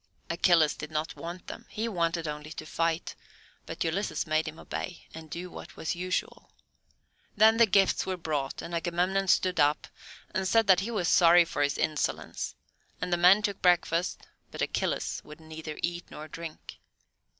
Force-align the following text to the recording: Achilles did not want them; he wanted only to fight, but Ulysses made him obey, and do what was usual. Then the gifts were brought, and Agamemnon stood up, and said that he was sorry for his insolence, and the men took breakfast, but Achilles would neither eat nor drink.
Achilles 0.31 0.73
did 0.73 0.89
not 0.89 1.15
want 1.15 1.45
them; 1.45 1.67
he 1.69 1.87
wanted 1.87 2.27
only 2.27 2.51
to 2.53 2.65
fight, 2.65 3.13
but 3.67 3.83
Ulysses 3.83 4.25
made 4.25 4.47
him 4.47 4.57
obey, 4.57 5.05
and 5.13 5.29
do 5.29 5.51
what 5.51 5.75
was 5.77 5.93
usual. 5.95 6.49
Then 7.37 7.57
the 7.57 7.67
gifts 7.67 8.07
were 8.07 8.17
brought, 8.17 8.63
and 8.63 8.73
Agamemnon 8.73 9.27
stood 9.27 9.59
up, 9.59 9.87
and 10.33 10.47
said 10.47 10.65
that 10.65 10.79
he 10.79 10.89
was 10.89 11.07
sorry 11.07 11.45
for 11.45 11.61
his 11.61 11.77
insolence, 11.77 12.55
and 12.99 13.13
the 13.13 13.17
men 13.17 13.43
took 13.43 13.61
breakfast, 13.61 14.25
but 14.49 14.63
Achilles 14.63 15.21
would 15.23 15.39
neither 15.39 15.77
eat 15.83 16.09
nor 16.09 16.27
drink. 16.27 16.79